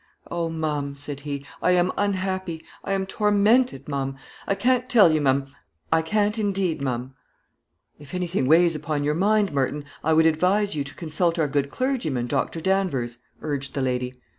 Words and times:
"Oh, 0.31 0.49
ma'am," 0.49 0.95
said 0.95 1.19
he, 1.19 1.45
"I 1.61 1.73
am 1.73 1.91
unhappy; 1.95 2.65
I 2.83 2.93
am 2.93 3.05
tormented, 3.05 3.87
ma'am. 3.87 4.15
I 4.47 4.55
can't 4.55 4.89
tell 4.89 5.11
you, 5.11 5.21
ma'am; 5.21 5.53
I 5.93 6.01
can't 6.01 6.39
indeed 6.39 6.81
ma'am!" 6.81 7.13
"If 7.99 8.15
anything 8.15 8.47
weighs 8.47 8.73
upon 8.73 9.03
your 9.03 9.13
mind, 9.13 9.51
Merton, 9.53 9.85
I 10.03 10.13
would 10.13 10.25
advise 10.25 10.75
you 10.75 10.83
to 10.85 10.95
consult 10.95 11.37
our 11.37 11.47
good 11.47 11.69
clergyman, 11.69 12.25
Dr. 12.25 12.61
Danvers," 12.61 13.19
urged 13.43 13.75
the 13.75 13.81
lady. 13.81 14.19